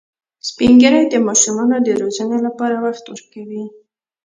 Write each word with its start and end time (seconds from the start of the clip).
سپین 0.47 0.73
ږیری 0.81 1.01
د 1.09 1.15
ماشومانو 1.27 1.77
د 1.85 1.89
روزنې 2.01 2.37
لپاره 2.47 2.75
وخت 2.85 3.05
ورکوي 3.09 3.65